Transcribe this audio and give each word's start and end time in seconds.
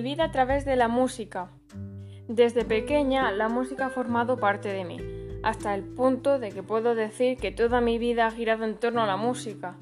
Mi 0.00 0.12
vida 0.12 0.24
a 0.24 0.30
través 0.30 0.64
de 0.64 0.76
la 0.76 0.88
música. 0.88 1.50
Desde 2.26 2.64
pequeña 2.64 3.30
la 3.32 3.50
música 3.50 3.84
ha 3.84 3.90
formado 3.90 4.38
parte 4.38 4.72
de 4.72 4.82
mí, 4.82 4.96
hasta 5.42 5.74
el 5.74 5.84
punto 5.84 6.38
de 6.38 6.52
que 6.52 6.62
puedo 6.62 6.94
decir 6.94 7.36
que 7.36 7.52
toda 7.52 7.82
mi 7.82 7.98
vida 7.98 8.26
ha 8.26 8.30
girado 8.30 8.64
en 8.64 8.76
torno 8.76 9.02
a 9.02 9.06
la 9.06 9.18
música. 9.18 9.76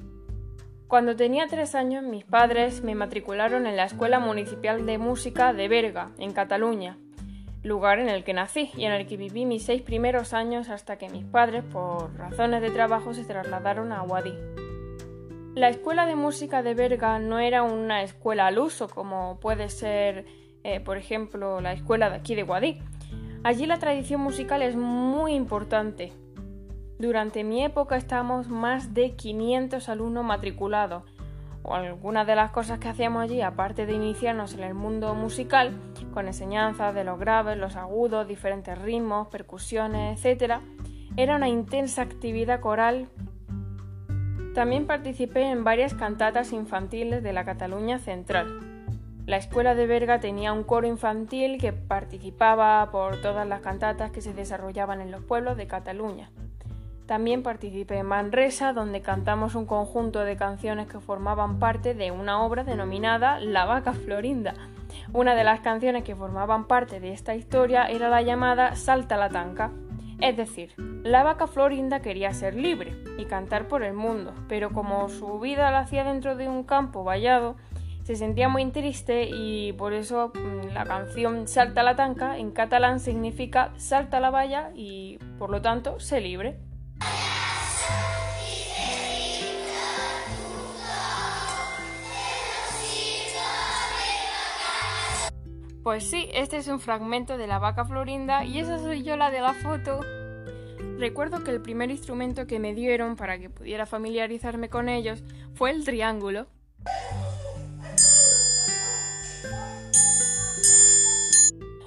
Cuando 0.89 1.15
tenía 1.15 1.47
tres 1.47 1.73
años 1.73 2.03
mis 2.03 2.25
padres 2.25 2.83
me 2.83 2.95
matricularon 2.95 3.65
en 3.65 3.77
la 3.77 3.85
Escuela 3.85 4.19
Municipal 4.19 4.85
de 4.85 4.97
Música 4.97 5.53
de 5.53 5.69
Berga, 5.69 6.11
en 6.17 6.33
Cataluña, 6.33 6.97
lugar 7.63 7.99
en 7.99 8.09
el 8.09 8.25
que 8.25 8.33
nací 8.33 8.71
y 8.75 8.83
en 8.83 8.91
el 8.91 9.07
que 9.07 9.15
viví 9.15 9.45
mis 9.45 9.63
seis 9.63 9.81
primeros 9.81 10.33
años 10.33 10.67
hasta 10.67 10.97
que 10.97 11.07
mis 11.07 11.23
padres, 11.23 11.63
por 11.63 12.13
razones 12.17 12.61
de 12.61 12.71
trabajo, 12.71 13.13
se 13.13 13.23
trasladaron 13.23 13.93
a 13.93 14.01
Guadí. 14.01 14.33
La 15.55 15.69
escuela 15.69 16.05
de 16.05 16.15
música 16.15 16.61
de 16.61 16.75
Berga 16.75 17.17
no 17.17 17.39
era 17.39 17.63
una 17.63 18.03
escuela 18.03 18.45
al 18.45 18.59
uso 18.59 18.87
como 18.87 19.39
puede 19.39 19.69
ser, 19.69 20.25
eh, 20.63 20.79
por 20.79 20.97
ejemplo, 20.97 21.59
la 21.59 21.73
escuela 21.73 22.09
de 22.09 22.17
aquí 22.17 22.35
de 22.35 22.43
Guadí. 22.43 22.79
Allí 23.43 23.65
la 23.65 23.79
tradición 23.79 24.21
musical 24.21 24.61
es 24.61 24.75
muy 24.75 25.33
importante. 25.33 26.13
Durante 26.99 27.43
mi 27.43 27.63
época 27.63 27.97
estábamos 27.97 28.47
más 28.47 28.93
de 28.93 29.15
500 29.15 29.89
alumnos 29.89 30.23
matriculados. 30.23 31.03
O 31.63 31.73
algunas 31.73 32.27
de 32.27 32.35
las 32.35 32.51
cosas 32.51 32.79
que 32.79 32.87
hacíamos 32.87 33.23
allí, 33.23 33.41
aparte 33.41 33.85
de 33.85 33.93
iniciarnos 33.93 34.53
en 34.53 34.63
el 34.63 34.75
mundo 34.75 35.15
musical, 35.15 35.73
con 36.13 36.27
enseñanzas 36.27 36.93
de 36.93 37.03
los 37.03 37.19
graves, 37.19 37.57
los 37.57 37.75
agudos, 37.75 38.27
diferentes 38.27 38.77
ritmos, 38.77 39.27
percusiones, 39.29 40.23
etc., 40.23 40.59
era 41.17 41.35
una 41.35 41.49
intensa 41.49 42.03
actividad 42.03 42.61
coral 42.61 43.09
también 44.53 44.87
participé 44.87 45.43
en 45.43 45.63
varias 45.63 45.93
cantatas 45.93 46.53
infantiles 46.53 47.23
de 47.23 47.33
la 47.33 47.45
Cataluña 47.45 47.99
Central. 47.99 48.59
La 49.25 49.37
escuela 49.37 49.75
de 49.75 49.85
Berga 49.85 50.19
tenía 50.19 50.53
un 50.53 50.63
coro 50.63 50.87
infantil 50.87 51.59
que 51.59 51.71
participaba 51.71 52.89
por 52.91 53.21
todas 53.21 53.47
las 53.47 53.61
cantatas 53.61 54.11
que 54.11 54.21
se 54.21 54.33
desarrollaban 54.33 55.01
en 55.01 55.11
los 55.11 55.23
pueblos 55.23 55.55
de 55.55 55.67
Cataluña. 55.67 56.31
También 57.05 57.43
participé 57.43 57.97
en 57.97 58.07
Manresa, 58.07 58.73
donde 58.73 59.01
cantamos 59.01 59.55
un 59.55 59.65
conjunto 59.65 60.19
de 60.21 60.35
canciones 60.35 60.87
que 60.87 60.99
formaban 60.99 61.59
parte 61.59 61.93
de 61.93 62.11
una 62.11 62.43
obra 62.43 62.63
denominada 62.63 63.39
La 63.39 63.65
vaca 63.65 63.93
florinda. 63.93 64.53
Una 65.13 65.35
de 65.35 65.43
las 65.43 65.59
canciones 65.59 66.03
que 66.03 66.15
formaban 66.15 66.65
parte 66.65 66.99
de 66.99 67.13
esta 67.13 67.35
historia 67.35 67.85
era 67.85 68.09
la 68.09 68.21
llamada 68.21 68.75
Salta 68.75 69.17
la 69.17 69.29
tanca. 69.29 69.71
Es 70.21 70.35
decir, 70.35 70.73
la 70.77 71.23
vaca 71.23 71.47
Florinda 71.47 72.01
quería 72.01 72.33
ser 72.33 72.55
libre 72.55 72.93
y 73.17 73.25
cantar 73.25 73.67
por 73.67 73.83
el 73.83 73.93
mundo, 73.93 74.33
pero 74.49 74.71
como 74.71 75.07
su 75.07 75.39
vida 75.39 75.71
la 75.71 75.79
hacía 75.79 76.03
dentro 76.03 76.35
de 76.35 76.49
un 76.49 76.63
campo 76.63 77.03
vallado, 77.03 77.55
se 78.03 78.15
sentía 78.15 78.49
muy 78.49 78.65
triste 78.71 79.29
y 79.31 79.71
por 79.73 79.93
eso 79.93 80.31
mm, 80.33 80.73
la 80.73 80.83
canción 80.83 81.47
Salta 81.47 81.83
la 81.83 81.95
tanca 81.95 82.37
en 82.37 82.51
catalán 82.51 82.99
significa 82.99 83.71
salta 83.77 84.19
la 84.19 84.29
valla 84.29 84.71
y 84.75 85.19
por 85.37 85.49
lo 85.51 85.61
tanto 85.61 85.99
sé 85.99 86.19
libre. 86.19 86.57
Pues 95.89 96.03
sí, 96.03 96.29
este 96.33 96.57
es 96.57 96.67
un 96.67 96.79
fragmento 96.79 97.39
de 97.39 97.47
la 97.47 97.57
vaca 97.57 97.83
Florinda 97.83 98.45
y 98.45 98.59
esa 98.59 98.77
soy 98.77 99.01
yo 99.01 99.17
la 99.17 99.31
de 99.31 99.41
la 99.41 99.55
foto. 99.55 100.01
Recuerdo 100.99 101.43
que 101.43 101.49
el 101.49 101.63
primer 101.63 101.89
instrumento 101.89 102.45
que 102.45 102.59
me 102.59 102.75
dieron 102.75 103.15
para 103.15 103.39
que 103.39 103.49
pudiera 103.49 103.87
familiarizarme 103.87 104.69
con 104.69 104.87
ellos 104.87 105.23
fue 105.55 105.71
el 105.71 105.83
triángulo. 105.83 106.45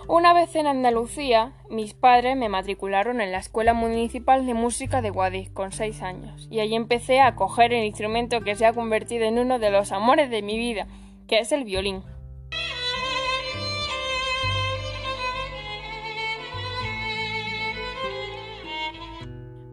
Una 0.09 0.35
vez 0.35 0.57
en 0.57 0.67
Andalucía, 0.67 1.53
mis 1.71 1.95
padres 1.95 2.37
me 2.37 2.49
matricularon 2.49 3.21
en 3.21 3.31
la 3.31 3.39
Escuela 3.39 3.73
Municipal 3.73 4.47
de 4.47 4.55
Música 4.55 5.01
de 5.01 5.11
Guadix 5.11 5.51
con 5.51 5.71
seis 5.71 6.03
años, 6.03 6.49
y 6.51 6.59
ahí 6.59 6.75
empecé 6.75 7.21
a 7.21 7.37
coger 7.37 7.73
el 7.73 7.85
instrumento 7.85 8.41
que 8.41 8.57
se 8.57 8.67
ha 8.67 8.73
convertido 8.73 9.27
en 9.27 9.39
uno 9.39 9.61
de 9.61 9.71
los 9.71 9.93
amores 9.93 10.29
de 10.29 10.43
mi 10.43 10.59
vida, 10.59 10.89
que 11.29 11.39
es 11.39 11.53
el 11.53 11.63
violín. 11.63 12.03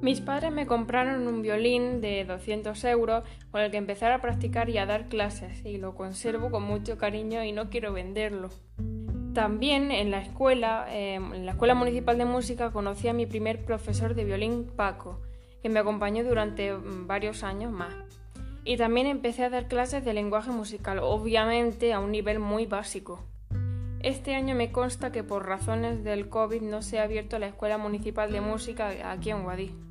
Mis 0.02 0.22
padres 0.22 0.54
me 0.54 0.66
compraron 0.66 1.28
un 1.28 1.42
violín 1.42 2.00
de 2.00 2.24
200 2.24 2.82
euros 2.86 3.26
con 3.52 3.60
el 3.60 3.70
que 3.70 3.76
empezar 3.76 4.14
a 4.14 4.22
practicar 4.22 4.70
y 4.70 4.78
a 4.78 4.86
dar 4.86 5.10
clases, 5.10 5.66
y 5.66 5.78
lo 5.78 5.94
conservo 5.94 6.50
con 6.52 6.64
mucho 6.64 6.98
cariño 6.98 7.44
y 7.44 7.52
no 7.52 7.70
quiero 7.70 7.92
venderlo. 7.92 8.50
También 9.34 9.92
en 9.92 10.10
la 10.10 10.22
escuela, 10.22 10.88
em, 10.90 11.34
en 11.34 11.46
la 11.46 11.52
Escuela 11.52 11.76
Municipal 11.76 12.18
de 12.18 12.24
Música, 12.24 12.72
conocí 12.72 13.10
a 13.10 13.14
mi 13.14 13.26
primer 13.26 13.66
profesor 13.66 14.16
de 14.16 14.24
violín, 14.24 14.68
Paco, 14.74 15.20
que 15.62 15.68
me 15.68 15.80
acompañó 15.80 16.24
durante 16.24 16.74
mm, 16.74 17.06
varios 17.06 17.44
años 17.44 17.74
más. 17.74 17.94
Y 18.64 18.78
también 18.78 19.06
empecé 19.06 19.44
a 19.44 19.50
dar 19.50 19.68
clases 19.68 20.06
de 20.06 20.14
lenguaje 20.14 20.52
musical, 20.52 21.00
obviamente 21.00 21.92
a 21.92 22.00
un 22.00 22.12
nivel 22.12 22.40
muy 22.40 22.66
básico. 22.66 23.26
Este 24.02 24.34
año 24.34 24.56
me 24.56 24.72
consta 24.72 25.12
que 25.12 25.26
por 25.26 25.46
razones 25.46 26.06
del 26.06 26.30
COVID 26.30 26.62
no 26.62 26.82
se 26.82 27.00
ha 27.00 27.04
abierto 27.04 27.38
la 27.38 27.48
Escuela 27.48 27.78
Municipal 27.78 28.32
de 28.32 28.40
Música 28.40 29.12
aquí 29.12 29.32
en 29.32 29.44
Guadí. 29.44 29.89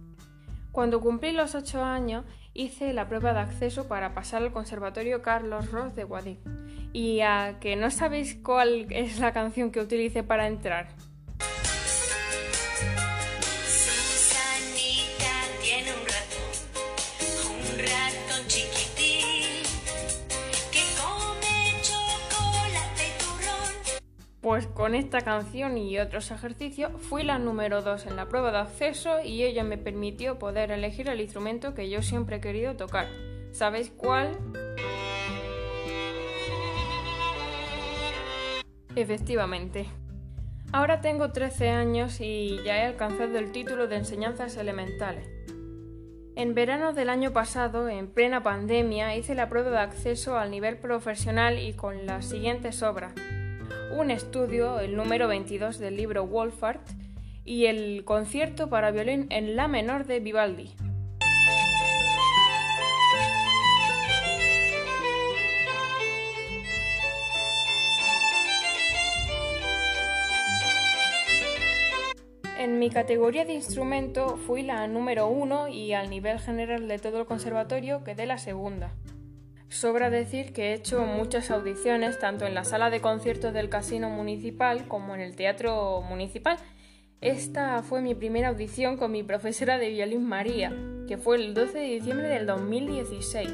Cuando 0.73 1.01
cumplí 1.01 1.33
los 1.33 1.55
ocho 1.55 1.83
años, 1.83 2.25
hice 2.55 2.93
la 2.93 3.09
prueba 3.09 3.33
de 3.33 3.41
acceso 3.41 3.89
para 3.89 4.15
pasar 4.15 4.43
al 4.43 4.53
Conservatorio 4.53 5.23
Carlos 5.23 5.71
Ross 5.71 5.95
de 5.95 6.05
Guadix. 6.05 6.41
Y 6.93 7.21
a 7.21 7.59
que 7.61 7.77
no 7.77 7.91
sabéis 7.91 8.37
cuál 8.43 8.87
es 8.91 9.19
la 9.19 9.33
canción 9.33 9.71
que 9.71 9.81
utilicé 9.81 10.23
para 10.23 10.47
entrar. 10.47 10.89
Pues 24.59 24.67
con 24.67 24.97
esta 24.97 25.21
canción 25.21 25.79
y 25.79 26.01
otros 26.01 26.33
ejercicios 26.33 26.91
fui 27.01 27.23
la 27.23 27.39
número 27.39 27.81
2 27.81 28.07
en 28.07 28.17
la 28.17 28.27
prueba 28.27 28.51
de 28.51 28.59
acceso 28.59 29.23
y 29.23 29.45
ella 29.45 29.63
me 29.63 29.79
permitió 29.79 30.41
poder 30.41 30.73
elegir 30.73 31.09
el 31.09 31.21
instrumento 31.21 31.75
que 31.75 31.89
yo 31.89 32.03
siempre 32.03 32.39
he 32.39 32.41
querido 32.41 32.75
tocar. 32.75 33.07
¿Sabéis 33.53 33.93
cuál? 33.97 34.37
Efectivamente. 38.97 39.87
Ahora 40.73 41.01
tengo 41.03 41.31
13 41.31 41.69
años 41.69 42.21
y 42.21 42.59
ya 42.65 42.79
he 42.79 42.87
alcanzado 42.87 43.39
el 43.39 43.53
título 43.53 43.87
de 43.87 43.99
enseñanzas 43.99 44.57
elementales. 44.57 45.29
En 46.35 46.57
verano 46.57 46.93
del 46.93 47.11
año 47.11 47.33
pasado, 47.33 47.89
en 47.89 48.09
plena 48.09 48.43
pandemia, 48.43 49.15
hice 49.15 49.37
la 49.37 49.49
prueba 49.49 49.71
de 49.71 49.79
acceso 49.79 50.37
al 50.37 50.51
nivel 50.51 50.79
profesional 50.79 51.61
y 51.61 51.75
con 51.75 52.07
las 52.07 52.25
siguientes 52.25 52.83
obras 52.83 53.15
un 53.97 54.11
estudio, 54.11 54.81
el 54.81 54.97
número 54.97 55.29
22 55.29 55.79
del 55.79 55.97
libro 55.97 56.27
Wolfart, 56.27 56.87
y 57.45 57.67
el 57.67 58.05
concierto 58.05 58.69
para 58.69 58.91
violín 58.91 59.27
en 59.31 59.57
la 59.57 59.69
menor 59.69 60.07
de 60.07 60.21
Vivaldi. 60.21 60.75
En 72.59 72.79
mi 72.79 72.91
categoría 72.91 73.45
de 73.45 73.55
instrumento 73.55 74.37
fui 74.37 74.63
la 74.63 74.87
número 74.89 75.29
uno 75.29 75.69
y 75.69 75.95
al 75.95 76.11
nivel 76.11 76.39
general 76.41 76.89
de 76.89 76.99
todo 76.99 77.21
el 77.21 77.27
conservatorio 77.27 78.05
quedé 78.05 78.27
la 78.27 78.37
segunda. 78.37 78.93
Sobra 79.71 80.09
decir 80.09 80.55
que 80.55 80.71
he 80.71 80.75
hecho 80.75 81.05
muchas 81.05 81.51
audiciones 81.51 82.19
tanto 82.19 82.47
en 82.47 82.55
la 82.55 82.65
sala 82.65 82.89
de 82.89 83.03
conciertos 83.03 83.53
del 83.53 83.69
Casino 83.69 84.09
Municipal 84.09 84.89
como 84.89 85.15
en 85.15 85.21
el 85.21 85.37
Teatro 85.37 86.01
Municipal. 86.01 86.57
Esta 87.21 87.83
fue 87.83 88.01
mi 88.01 88.15
primera 88.15 88.49
audición 88.49 88.97
con 88.97 89.13
mi 89.13 89.23
profesora 89.23 89.77
de 89.77 89.91
violín 89.91 90.25
María, 90.25 90.73
que 91.07 91.19
fue 91.19 91.37
el 91.37 91.53
12 91.53 91.79
de 91.79 91.85
diciembre 91.85 92.29
del 92.29 92.47
2016. 92.47 93.51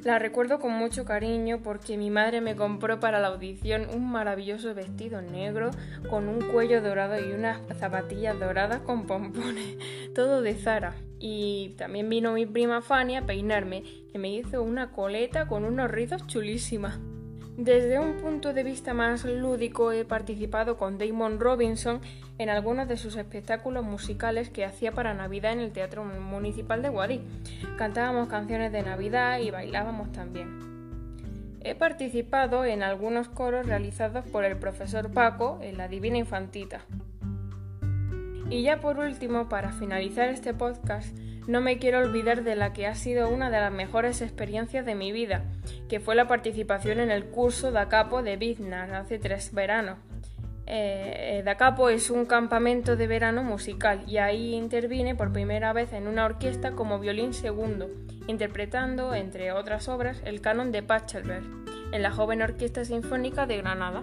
La 0.00 0.18
recuerdo 0.18 0.58
con 0.58 0.72
mucho 0.72 1.06
cariño 1.06 1.60
porque 1.62 1.96
mi 1.96 2.10
madre 2.10 2.40
me 2.40 2.54
compró 2.54 3.00
para 3.00 3.18
la 3.18 3.28
audición 3.28 3.86
un 3.94 4.10
maravilloso 4.10 4.74
vestido 4.74 5.22
negro 5.22 5.70
con 6.10 6.28
un 6.28 6.40
cuello 6.42 6.82
dorado 6.82 7.18
y 7.18 7.32
unas 7.32 7.60
zapatillas 7.78 8.38
doradas 8.38 8.80
con 8.80 9.06
pompones, 9.06 9.78
todo 10.14 10.42
de 10.42 10.54
Zara. 10.56 10.94
Y 11.24 11.76
también 11.78 12.08
vino 12.08 12.32
mi 12.32 12.46
prima 12.46 12.82
Fanny 12.82 13.14
a 13.14 13.24
peinarme, 13.24 13.84
que 14.10 14.18
me 14.18 14.28
hizo 14.28 14.60
una 14.60 14.90
coleta 14.90 15.46
con 15.46 15.64
unos 15.64 15.88
rizos 15.88 16.26
chulísimas. 16.26 16.98
Desde 17.56 18.00
un 18.00 18.14
punto 18.14 18.52
de 18.52 18.64
vista 18.64 18.92
más 18.92 19.24
lúdico 19.24 19.92
he 19.92 20.04
participado 20.04 20.76
con 20.76 20.98
Damon 20.98 21.38
Robinson 21.38 22.00
en 22.38 22.48
algunos 22.48 22.88
de 22.88 22.96
sus 22.96 23.14
espectáculos 23.14 23.84
musicales 23.84 24.50
que 24.50 24.64
hacía 24.64 24.90
para 24.90 25.14
Navidad 25.14 25.52
en 25.52 25.60
el 25.60 25.70
Teatro 25.70 26.04
Municipal 26.04 26.82
de 26.82 26.88
Guadix. 26.88 27.22
Cantábamos 27.78 28.28
canciones 28.28 28.72
de 28.72 28.82
Navidad 28.82 29.38
y 29.38 29.52
bailábamos 29.52 30.10
también. 30.10 30.58
He 31.60 31.76
participado 31.76 32.64
en 32.64 32.82
algunos 32.82 33.28
coros 33.28 33.64
realizados 33.64 34.24
por 34.26 34.44
el 34.44 34.56
profesor 34.56 35.12
Paco 35.12 35.60
en 35.62 35.78
la 35.78 35.86
Divina 35.86 36.18
Infantita. 36.18 36.80
Y 38.52 38.60
ya 38.60 38.80
por 38.80 38.98
último, 38.98 39.48
para 39.48 39.72
finalizar 39.72 40.28
este 40.28 40.52
podcast, 40.52 41.16
no 41.46 41.62
me 41.62 41.78
quiero 41.78 42.00
olvidar 42.00 42.44
de 42.44 42.54
la 42.54 42.74
que 42.74 42.86
ha 42.86 42.94
sido 42.94 43.30
una 43.30 43.48
de 43.48 43.58
las 43.58 43.72
mejores 43.72 44.20
experiencias 44.20 44.84
de 44.84 44.94
mi 44.94 45.10
vida, 45.10 45.44
que 45.88 46.00
fue 46.00 46.14
la 46.14 46.28
participación 46.28 47.00
en 47.00 47.10
el 47.10 47.24
curso 47.24 47.72
Da 47.72 47.88
Capo 47.88 48.22
de 48.22 48.36
Biznar 48.36 48.92
hace 48.94 49.18
tres 49.18 49.54
veranos. 49.54 49.96
Eh, 50.66 51.40
da 51.46 51.56
Capo 51.56 51.88
es 51.88 52.10
un 52.10 52.26
campamento 52.26 52.94
de 52.94 53.06
verano 53.06 53.42
musical 53.42 54.04
y 54.06 54.18
ahí 54.18 54.54
intervine 54.54 55.14
por 55.14 55.32
primera 55.32 55.72
vez 55.72 55.94
en 55.94 56.06
una 56.06 56.26
orquesta 56.26 56.72
como 56.72 56.98
violín 56.98 57.32
segundo, 57.32 57.88
interpretando, 58.26 59.14
entre 59.14 59.52
otras 59.52 59.88
obras, 59.88 60.20
el 60.26 60.42
canon 60.42 60.72
de 60.72 60.82
Pachelbel 60.82 61.42
en 61.90 62.02
la 62.02 62.10
joven 62.10 62.42
Orquesta 62.42 62.84
Sinfónica 62.84 63.46
de 63.46 63.56
Granada. 63.56 64.02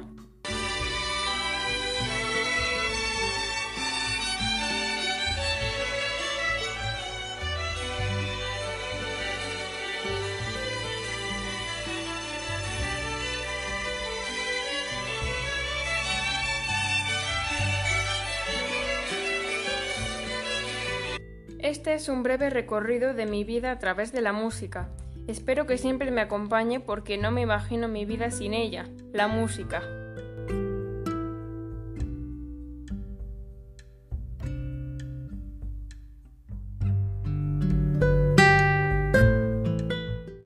Este 21.69 21.93
es 21.93 22.09
un 22.09 22.23
breve 22.23 22.49
recorrido 22.49 23.13
de 23.13 23.27
mi 23.27 23.43
vida 23.43 23.69
a 23.69 23.77
través 23.77 24.11
de 24.11 24.21
la 24.21 24.33
música. 24.33 24.89
Espero 25.27 25.67
que 25.67 25.77
siempre 25.77 26.09
me 26.09 26.21
acompañe 26.21 26.79
porque 26.79 27.19
no 27.19 27.29
me 27.29 27.41
imagino 27.41 27.87
mi 27.87 28.05
vida 28.05 28.31
sin 28.31 28.55
ella, 28.55 28.89
la 29.13 29.27
música. 29.27 29.98